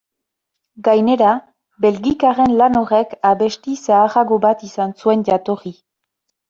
[0.87, 1.33] Gainera,
[1.85, 5.79] belgikarren lan horrek abesti zaharrago bat izan zuen jatorri.